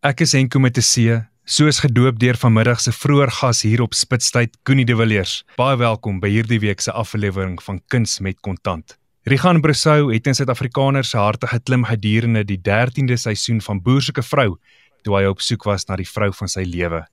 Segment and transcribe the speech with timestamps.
[0.00, 3.92] Ek is Henko met 'n C, soos gedoop deur vanmiddag se vroeër gas hier op
[3.92, 5.44] Spitstyd, Koenie de Villiers.
[5.56, 8.96] Baie welkom by hierdie week se aflewering van Kuns met Kontant.
[9.24, 14.22] Rigan Brosou het in Suid-Afrikaners se harte geklim gedurende die 13de seisoen van Boer soeke
[14.22, 14.56] vrou,
[15.02, 17.04] toe hy op soek was na die vrou van sy lewe.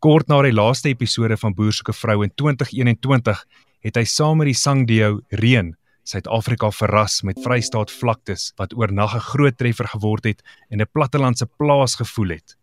[0.00, 3.46] Kort na die laaste episode van Boer soeke vrou in 2021,
[3.80, 9.26] het hy saam met die sangduo Reën Suid-Afrika verras met Vrystaat vlaktes wat oornag 'n
[9.26, 12.56] groot treffer geword het en 'n plattelandse plaas gevoel het.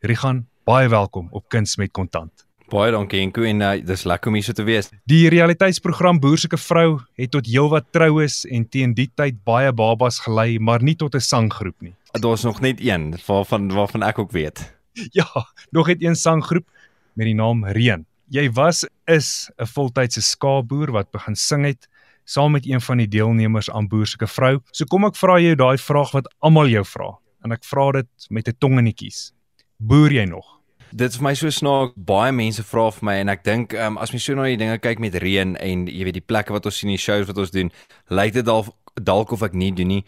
[0.00, 2.46] Rigan, baie welkom op Kuns met Kontant.
[2.68, 4.90] Baie dankie Enko en uh, dis lekker om hier so te wees.
[5.04, 10.18] Die realiteitsprogram Boer soeke vrou het tot heelwat troues en teen die tyd baie babas
[10.18, 11.94] gelei, maar nie tot 'n sanggroep nie.
[12.12, 14.74] Daar's nog net een waarvan waarvan ek ook weet.
[15.10, 16.66] Ja, nog net een sanggroep
[17.14, 18.06] met die naam Reën.
[18.28, 21.88] Jy was is 'n voltydse skaapboer wat begin sing het
[22.28, 24.58] saam met een van die deelnemers aan Boer soeke vrou.
[24.72, 27.14] So kom ek vra jou daai vraag wat almal jou vra
[27.46, 29.32] en ek vra dit met 'n tong in die kies.
[29.78, 30.58] Boer jy nog?
[30.92, 33.98] Dit is vir my so snaak baie mense vra vir my en ek dink um,
[33.98, 36.66] as mens so na die dinge kyk met reën en jy weet die plekke wat
[36.66, 37.70] ons sien die shows wat ons doen,
[38.08, 40.04] lyk dit dalk dalk of ek nie doen nie,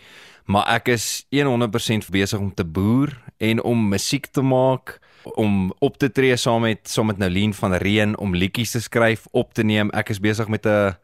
[0.46, 4.98] maar ek is 100% besig om te boer en om musiek te maak
[5.36, 9.26] om op te tree saam met saam met Nolien van Reën om liedjies te skryf,
[9.30, 9.90] op te neem.
[9.92, 10.96] Ek is besig met 'n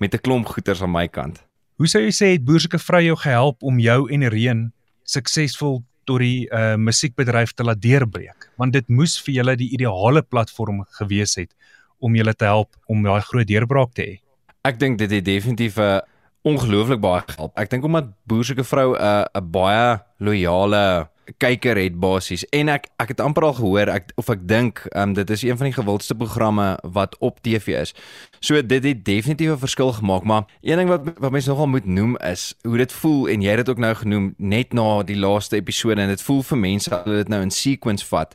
[0.00, 1.44] met 'n klomp goeters aan my kant.
[1.76, 4.72] Hoe sou jy sê het Boersoeke vrou jou gehelp om jou en Reën
[5.04, 8.50] suksesvol tot die uh, musiekbedryf te laat deurbreek?
[8.56, 11.54] Want dit moes vir julle die ideale platform gewees het
[11.98, 14.16] om julle te help om daai groot deurbraak te hê.
[14.64, 16.00] Ek dink dit het definitief 'n uh,
[16.42, 17.52] ongelooflik baie gehelp.
[17.58, 22.88] Ek dink omdat Boersoeke vrou 'n uh, 'n baie loyale kyker het basies en ek
[22.98, 25.76] ek het amper al gehoor ek of ek dink um, dit is een van die
[25.76, 27.94] gewildste programme wat op TV is.
[28.40, 31.86] So dit het definitief 'n verskil gemaak, maar een ding wat wat mense nogal moet
[31.86, 35.18] noem is hoe dit voel en jy het dit ook nou genoem net na die
[35.18, 38.34] laaste episode en dit voel vir mense as hulle dit nou in sequence vat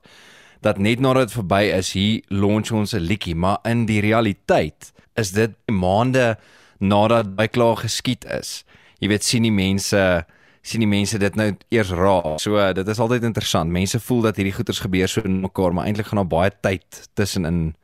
[0.61, 4.94] dat net nadat dit verby is hier launch ons 'n liedjie, maar in die realiteit
[5.16, 6.38] is dit maande
[6.80, 8.64] nadat by klaar geskied is.
[8.99, 10.26] Jy weet sien die mense
[10.66, 12.39] sien die mense dit nou eers raak.
[12.42, 13.70] So dit is altyd interessant.
[13.70, 17.04] Mense voel dat hierdie goeters gebeur so in mekaar, maar eintlik gaan daar baie tyd
[17.14, 17.76] tussenin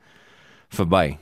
[0.74, 1.16] verby.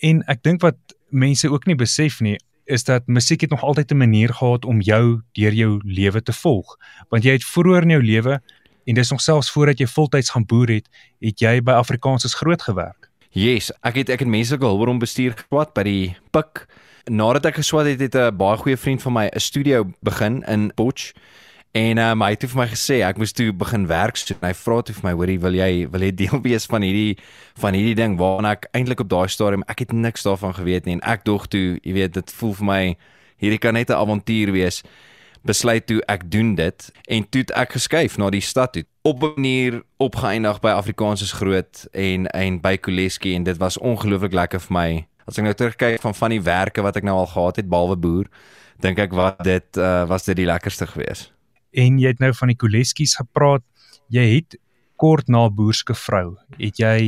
[0.00, 0.78] En ek dink wat
[1.12, 4.80] mense ook nie besef nie, is dat musiek het nog altyd 'n manier gehad om
[4.80, 6.76] jou deur jou lewe te volg.
[7.10, 8.40] Want jy het vroeër in jou lewe
[8.86, 10.88] en dis nog selfs voordat jy voltyds gaan boer het,
[11.20, 13.10] het jy by Afrikaanses groot gewerk.
[13.30, 16.66] Yes, ek het ek het menslike hulpbron bestuur gehad by die PIK
[17.10, 20.72] nadat ek geswat het, het 'n baie goeie vriend van my 'n studio begin in
[20.74, 21.12] Potch.
[21.74, 24.52] En um, hy het vir my gesê ek moes toe begin werk so en hy
[24.54, 27.16] vra toe vir my hoorie wil jy wil jy deel wees van hierdie
[27.58, 28.14] van hierdie ding?
[28.20, 30.94] Waarna ek eintlik op daai stadium ek het niks daarvan geweet nie.
[30.94, 32.82] En ek dog toe jy weet dit voel vir my
[33.42, 34.84] hierdie kan net 'n avontuur wees.
[35.42, 38.84] Besluit toe ek doen dit en toe ek geskuif na die stad toe.
[39.02, 44.32] Op 'n manier opgeëindig by Afrikaanses groot en en by Koleski en dit was ongelooflik
[44.32, 47.30] lekker vir my as ek nou terugkyk van van die werke wat ek nou al
[47.32, 48.30] gehad het behalwe boer,
[48.82, 51.28] dink ek wat dit uh, was dit die lekkerste gewees.
[51.74, 53.64] En jy het nou van die Koleskies gepraat.
[54.12, 54.58] Jy het
[55.00, 56.98] kort na boerske vrou, het jy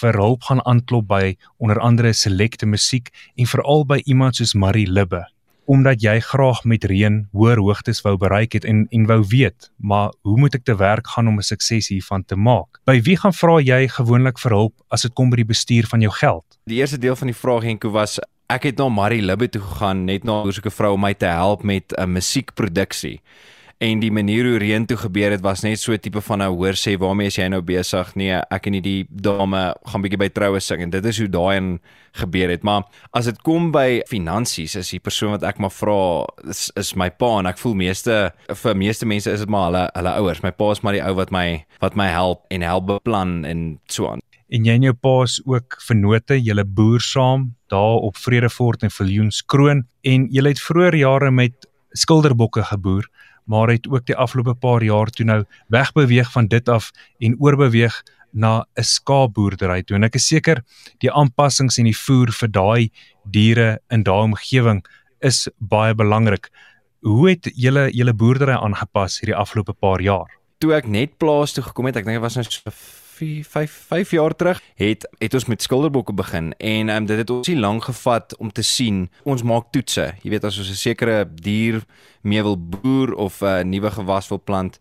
[0.00, 4.88] vir hulp gaan aanklop by onder andere selekte musiek en veral by iemand soos Marie
[4.88, 5.24] Libbe
[5.66, 10.12] omdat jy graag met reën hoër hoogtes wou bereik het en en wou weet, maar
[10.22, 12.80] hoe moet ek te werk gaan om 'n sukses hiervan te maak?
[12.84, 16.00] By wie gaan vra jy gewoonlik vir hulp as dit kom by die bestuur van
[16.00, 16.44] jou geld?
[16.66, 20.04] Die eerste deel van die vraag Henko was ek het na Marie Libbe toe gegaan
[20.04, 23.20] net na 'n soeke vrou om my te help met 'n musiekproduksie
[23.84, 26.56] en die manier hoe reën toe gebeur het was net so 'n tipe van 'n
[26.56, 28.14] hoor sê waarmee is jy nou besig?
[28.16, 31.56] Nee ek en die dame gaan bietjie by troue sing en dit is hoe daai
[31.56, 31.80] en
[32.12, 32.62] gebeur het.
[32.62, 36.94] Maar as dit kom by finansies is die persoon wat ek maar vra is, is
[36.94, 40.42] my pa en ek voel meeste vir meeste mense is dit maar hulle hulle ouers.
[40.42, 43.80] My pa is maar die ou wat my wat my help en help beplan en
[43.88, 44.20] so aan.
[44.48, 48.90] En jy en jou pa is ook vennote julle boer saam daar op Vredefort en
[48.90, 49.84] Viljoenskroon.
[50.02, 53.08] En julle het vroeër jare met skilderbokke geboer
[53.44, 58.02] maar het ook die afgelope paar jaar toe nou wegbeweeg van dit af en oorbeweeg
[58.32, 59.96] na 'n skaapboerdery toe.
[59.96, 60.62] En ek is seker
[60.98, 62.90] die aanpassings en die voer vir daai
[63.22, 64.84] diere in daai omgewing
[65.20, 66.50] is baie belangrik.
[67.00, 70.30] Hoe het julle julle boerdery aangepas hierdie afgelope paar jaar?
[70.58, 73.70] Toe ek net plaas toe gekom het, ek dink dit was nou so 4 5
[73.88, 77.58] 5 jaar terug het het ons met skilderbokke begin en um, dit het ons nie
[77.58, 79.08] lank gevat om te sien.
[79.22, 80.12] Ons maak toetse.
[80.22, 81.82] Jy weet as ons 'n sekere dier
[82.22, 84.78] mee wil boer of 'n uh, nuwe gewas wil plant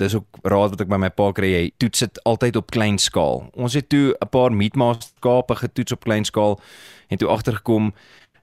[0.00, 2.98] dis ook raad wat ek by my pa kry jy toets dit altyd op klein
[2.98, 3.48] skaal.
[3.54, 6.60] Ons het toe 'n paar meatmaster skape getoets op klein skaal
[7.08, 7.92] en toe agtergekom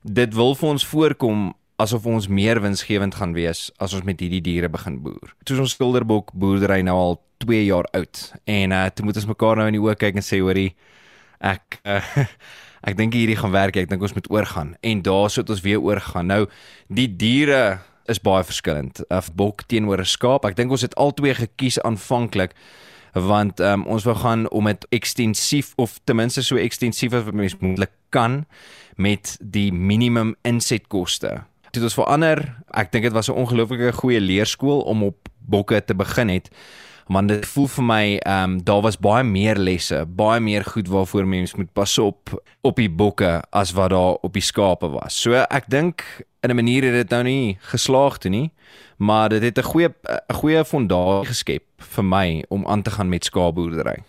[0.02, 4.42] dit wil vir ons voorkom asof ons meer winsgewend gaan wees as ons met hierdie
[4.42, 5.34] diere begin boer.
[5.46, 9.60] Toe ons skilderbok boerdery nou al 2 jaar oud en uh toe moet ons mekaar
[9.60, 10.72] nou in die oë kyk en sê hoorie
[11.38, 12.02] ek uh,
[12.90, 15.82] ek dink hierdie gaan werk, ek dink ons moet oorgaan en daarso het ons weer
[15.82, 16.34] oorgaan.
[16.34, 16.48] Nou
[16.90, 19.04] die diere is baie verskillend.
[19.12, 20.46] 'n Bok teenoor 'n skaap.
[20.46, 22.56] Ek dink ons het albei gekies aanvanklik
[23.14, 27.34] want um, ons wou gaan om dit ekstensief of ten minste so ekstensief as wat
[27.34, 28.46] mens moontlik kan
[28.96, 31.44] met die minimum insetkoste.
[31.72, 32.64] Dit was verander.
[32.70, 36.50] Ek dink dit was 'n ongelooflike goeie leerskool om op bokke te begin het
[37.08, 40.88] want dit voel vir my ehm um, daar was baie meer lesse, baie meer goed
[40.88, 45.22] waarvoor mens moet pas op op die bokke as wat daar op die skape was.
[45.22, 46.04] So ek dink
[46.44, 48.52] in 'n manier het dit nou nie geslaag toe nie,
[48.98, 49.90] maar dit het 'n goeie
[50.30, 54.04] 'n goeie fondasie geskep vir my om aan te gaan met skaapboerdery.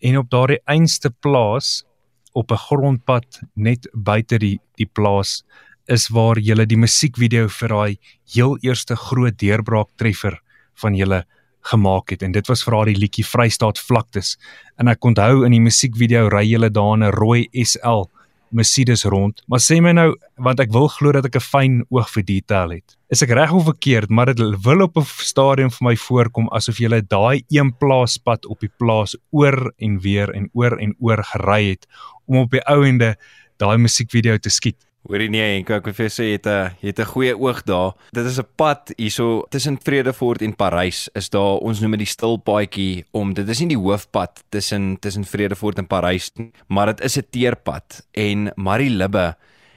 [0.00, 1.84] En op daardie einste plaas
[2.32, 5.44] op 'n grondpad net buite die die plaas
[5.88, 7.98] is waar jy die musiekvideo vir daai
[8.34, 10.38] heel eerste groot deurbraak treffer
[10.82, 11.24] van julle
[11.70, 12.22] gemaak het.
[12.22, 14.36] En dit was vir haar die liedjie Vrystaat vlaktes.
[14.78, 18.08] En ek onthou in die musiekvideo ry hulle daar 'n rooi SL
[18.50, 19.42] Mercedes rond.
[19.46, 22.70] Maar sê my nou want ek wil glo dat ek 'n fyn oog vir detail
[22.70, 22.96] het.
[23.10, 26.78] Is ek reg of verkeerd maar dit wil op 'n stadium vir my voorkom asof
[26.78, 31.70] jy daai een plaaspad op die plaas oor en weer en oor en oor gery
[31.70, 31.86] het
[32.26, 33.16] om op die ou ende
[33.58, 36.90] daai musiekvideo te skiet Hoorie nee, en ek wil vir sê jy het 'n jy
[36.92, 37.94] het 'n goeie oog daar.
[38.12, 41.08] Dit is 'n pad hierso tussen Vredefort en Parys.
[41.14, 44.98] Is daar ons noem dit die stil paadjie om dit is nie die hoofpad tussen
[45.00, 49.36] tussen Vredefort en Parys nie, maar dit is 'n teerpad en Marie Libbe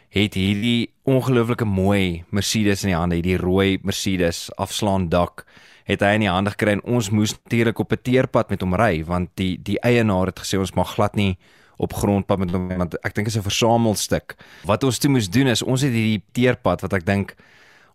[0.09, 5.45] het hierdie ongelooflike mooi Mercedes in die hande, hierdie rooi Mercedes afslaan dak
[5.85, 8.75] het hy in die hande gekry en ons moes natuurlik op 'n teerpad met hom
[8.75, 11.37] ry want die die eienaar het gesê ons mag glad nie
[11.81, 14.35] op grondpad met hom want ek dink is 'n versamelstuk.
[14.65, 17.35] Wat ons toe moes doen is ons het hierdie teerpad wat ek dink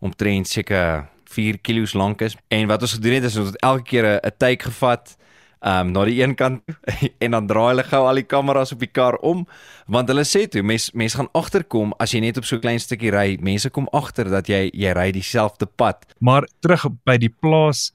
[0.00, 2.36] omtrent seker 4 kg lank is.
[2.48, 5.16] En wat ons gedoen het is ons het elke keer 'n take gevat
[5.66, 6.62] um na die een kant
[7.24, 9.46] en dan draai hulle gou al die kameras op die kar om
[9.86, 12.80] want hulle sê toe mense mense gaan agterkom as jy net op so 'n klein
[12.80, 13.38] stukkie ry.
[13.40, 16.06] Mense kom agter dat jy jy ry dieselfde pad.
[16.20, 17.92] Maar terug by die plaas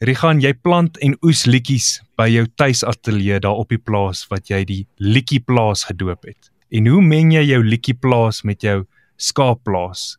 [0.00, 4.62] Rigan, jy plant en oes liedjies by jou tuisateljee daar op die plaas wat jy
[4.64, 6.48] die liedjieplaas gedoop het.
[6.72, 8.78] En hoe meng jy jou liedjieplaas met jou
[9.20, 10.14] skaapplaas?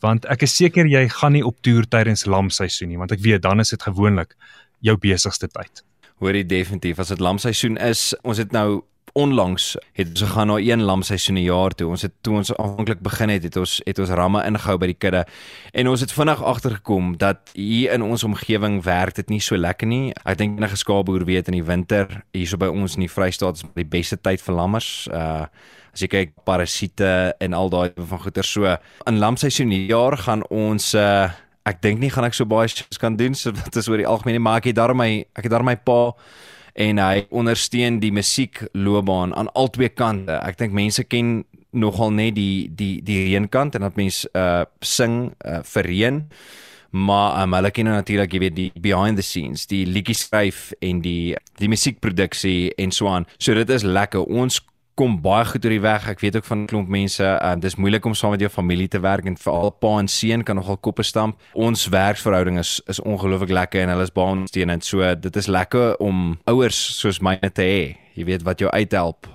[0.00, 3.44] Want ek is seker jy gaan nie op toer tydens lamseisoen nie, want ek weet
[3.44, 4.32] dan is dit gewoonlik
[4.80, 5.84] jou besigste tyd.
[6.24, 8.86] Hoorie definitief, as dit lamseisoen is, ons het nou
[9.16, 11.88] onlangs het ons gegaan na een lamseisoen 'n jaar toe.
[11.88, 14.98] Ons het toe ons aanvanklik begin het, het ons het ons ramme ingehou by die
[14.98, 15.26] kudde
[15.72, 19.86] en ons het vinnig agtergekom dat hier in ons omgewing werk dit nie so lekker
[19.86, 20.12] nie.
[20.24, 23.64] Ek dink enige skaapboer weet in die winter hierso by ons in die Vrystaat is
[23.74, 25.08] die beste tyd vir lammers.
[25.12, 25.46] Uh
[25.96, 28.76] as jy kyk parasiete en al daai van goeie so
[29.08, 31.30] in lamseisoen jaar gaan ons uh
[31.66, 32.68] ek dink nie gaan ek so baie
[33.00, 35.54] kan doen so dit is oor die algemeen maar ek het daar my ek het
[35.54, 36.12] daar my pa
[36.76, 40.36] en hy ondersteun die musiekloopbaan aan albei kante.
[40.44, 41.40] Ek dink mense ken
[41.76, 46.22] nogal net die die die reenkant en dat mense uh sing uh, vir reën.
[46.96, 51.02] Maar um, hulle ken natuurlik jy weet die behind the scenes, die liedjie skryf en
[51.04, 53.26] die die musiekproduksie en so aan.
[53.38, 54.24] So dit is lekker.
[54.24, 54.60] Ons
[54.96, 56.06] kom baie goed oor die weg.
[56.08, 59.00] Ek weet ook van klomp mense, uh, dis moeilik om saam met jou familie te
[59.04, 61.36] werk en veral pa en seun kan nogal koppe stamp.
[61.52, 64.84] Ons werksverhouding is is ongelooflik lekker en hulle is baie ondersteunend.
[64.88, 67.82] So dit is lekker om ouers soos myne te hê.
[68.16, 69.28] Jy weet wat jou uithelp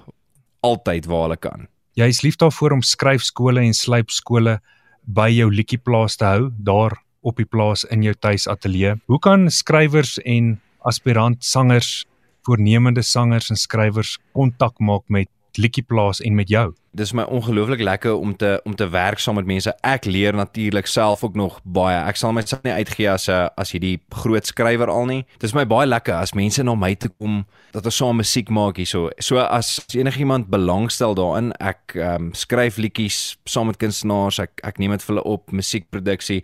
[0.65, 1.67] altyd waar hulle kan.
[1.99, 4.57] Jy is lief daarvoor om skryfskole en slypskole
[5.05, 8.95] by jou liedjieplaas te hou, daar op die plaas in jou tuisateljee.
[9.05, 10.55] Hoe kan skrywers en
[10.89, 12.07] aspirant sangers
[12.47, 16.71] voornemende sangers en skrywers kontak maak met liedjie plaas en met jou.
[16.91, 19.71] Dis my ongelooflik lekker om te om te werk saam met mense.
[19.87, 21.95] Ek leer natuurlik self ook nog baie.
[21.95, 25.25] Ek sal myself nie uitgee as 'n as hierdie groot skrywer al nie.
[25.39, 28.77] Dis my baie lekker as mense na my toe kom dat ons saam musiek maak
[28.77, 29.09] hierso.
[29.19, 34.39] So as, as enigiemand belangstel daarin, ek um, skryf liedjies saam met kunstenaars.
[34.39, 36.43] Ek ek neem dit vir hulle op musiekproduksie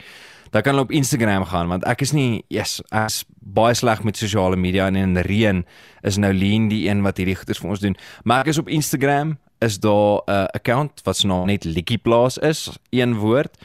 [0.51, 4.18] dan kan hulle op Instagram gaan want ek is nie yes, as baie sleg met
[4.18, 5.63] sosiale media en in reën
[6.04, 7.96] is nou Lean die een wat hierdie goeders vir ons doen.
[8.24, 11.98] Maar ek is op Instagram is daar 'n uh, account wat se naam net Likkie
[11.98, 13.58] Plaas is, een woord.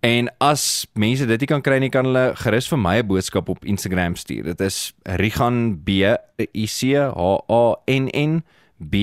[0.00, 3.48] En as mense dit nie kan kry nie, kan hulle gerus vir my 'n boodskap
[3.48, 4.44] op Instagram stuur.
[4.44, 5.88] Dit is Rigan B
[6.54, 8.44] I C H A N N
[8.78, 8.94] B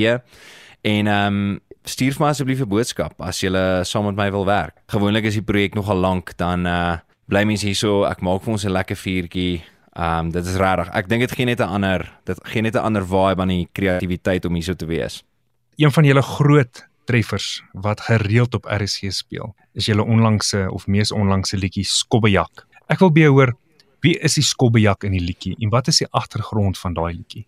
[0.81, 3.49] en ehm um, stuur vir my asseblief 'n boodskap as jy
[3.83, 4.77] saam met my wil werk.
[4.87, 6.97] Gewoonlik is die projek nogal lank dan uh
[7.31, 9.63] bly mense hierso, ek maak vir ons 'n lekker vuurtjie.
[9.95, 10.89] Ehm um, dit is regtig.
[10.93, 13.67] Ek dink dit gee net 'n ander dit gee net 'n ander vibe aan die
[13.71, 15.23] kreatiwiteit om hierso te wees.
[15.77, 19.55] Een van julle groot treffers wat gereeld op RSG speel.
[19.73, 22.67] Is julle onlangse of mees onlangse liedjie Skobbejak.
[22.87, 23.53] Ek wil by jou hoor,
[24.01, 27.45] wie is die Skobbejak in die liedjie en wat is die agtergrond van daai liedjie?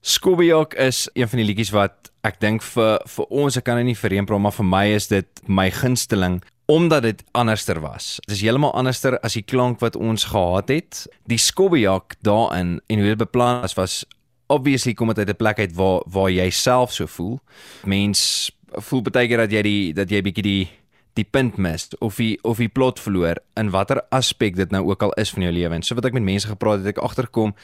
[0.00, 3.84] Skobbejak is een van die liedjies wat ek dink vir vir ons ek kan dit
[3.84, 8.18] nie vereen praat maar vir my is dit my gunsteling omdat dit anderster was.
[8.24, 11.02] Dit is heeltemal anderster as die klank wat ons gehad het.
[11.26, 14.04] Die Skobbejak daarin en hoe dit beplan is was
[14.50, 17.40] obviously kom dit uit 'n plek uit waar waar jy self so voel.
[17.84, 20.68] Mens voel baie keer dat jy die dat jy bietjie die
[21.14, 25.02] die punt mis of die of die plot verloor in watter aspek dit nou ook
[25.02, 25.74] al is van jou lewe.
[25.74, 27.54] En so wat ek met mense gepraat het, ek agterkom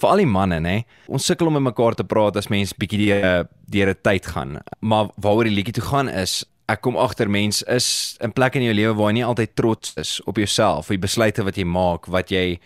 [0.00, 0.84] vir al die manne nê.
[1.06, 4.58] Ons sukkel om met mekaar te praat as mens bietjie die deur 'n tyd gaan.
[4.80, 8.66] Maar waaroor die liedjie toe gaan is ek kom agter mens is in plek in
[8.66, 11.64] jou lewe waar jy nie altyd trots is op jouself, op die besluite wat jy
[11.64, 12.58] maak, wat jy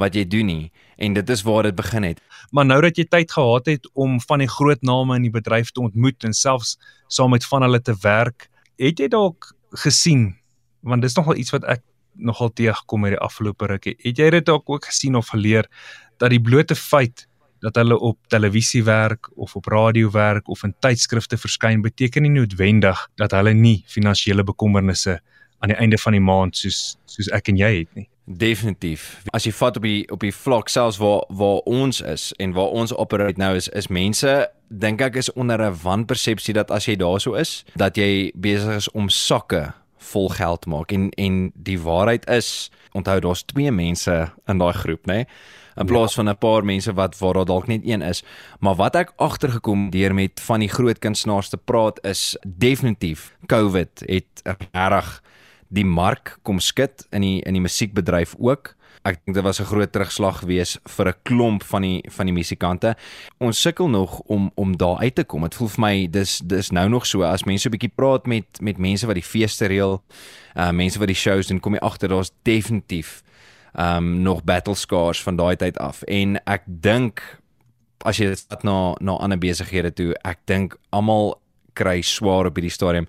[0.00, 2.20] wat jy doen nie en dit is waar dit begin het.
[2.56, 5.72] Maar nou dat jy tyd gehad het om van die groot name in die bedryf
[5.76, 6.78] te ontmoet en selfs
[7.12, 8.48] saam met van hulle te werk,
[8.80, 9.52] het jy dalk
[9.84, 10.30] gesien
[10.80, 11.84] want dis nogal iets wat ek
[12.16, 13.90] nogal teëgekom het die afgelope ruk.
[14.00, 15.68] Het jy dit dalk ook gesien of geleer
[16.20, 17.26] dat die blote feit
[17.60, 22.32] dat hulle op televisie werk of op radio werk of in tydskrifte verskyn beteken nie
[22.32, 25.20] noodwendig dat hulle nie finansiële bekommernisse
[25.60, 28.08] aan die einde van die maand soos soos ek en jy het nie.
[28.30, 29.18] Definitief.
[29.34, 32.72] As jy vat op die op die vlak selfs waar waar ons is en waar
[32.80, 34.34] ons operate nou is is mense
[34.68, 38.90] dink ek is onder 'n wanpersepsie dat as jy daarso is dat jy besig is
[38.90, 44.58] om sakke vol geld maak en en die waarheid is onthou daar's twee mense in
[44.58, 45.26] daai groep nê nee?
[45.80, 46.22] In plaas ja.
[46.22, 48.22] van 'n paar mense wat waar daar dalk net een is
[48.60, 54.04] maar wat ek agtergekom deur met van die groot kunstenaars te praat is definitief covid
[54.06, 55.20] het reg
[55.70, 58.74] die mark kom skud in die in die musiekbedryf ook.
[59.06, 62.34] Ek dink dit was 'n groot terugslag gewees vir 'n klomp van die van die
[62.34, 62.96] musikante.
[63.38, 65.42] Ons sukkel nog om om daar uit te kom.
[65.42, 68.60] Dit voel vir my dis dis nou nog so as mense 'n bietjie praat met
[68.60, 70.02] met mense wat die feeste reël,
[70.56, 73.22] uh mense wat die shows doen, kom jy agter daar's definitief
[73.78, 76.02] um nog battle scars van daai tyd af.
[76.02, 77.22] En ek dink
[78.04, 81.40] as jy dit na na ander besighede toe, ek dink almal
[81.74, 83.06] kry swaar op hierdie stadium.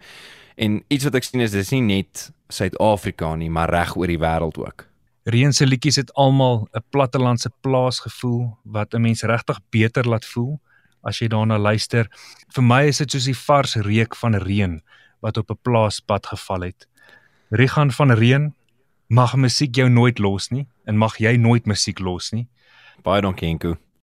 [0.56, 4.20] En iets wat ek sien is dis nie net Suid-Afrika nie, maar reg oor die
[4.20, 4.86] wêreld ook.
[5.32, 10.25] Reën se liedjies het almal 'n plattelandse plaas gevoel wat 'n mens regtig beter laat
[10.25, 10.60] voel
[11.03, 12.10] as jy daarna luister.
[12.53, 14.82] Vir my is dit soos die vars reuk van reën
[15.22, 16.88] wat op 'n plaaspad geval het.
[17.50, 18.53] Rigan van reën
[19.12, 22.48] mag musiek jou nooit los nie en mag jy nooit musiek los nie.
[23.03, 23.75] Baie dankie Enko.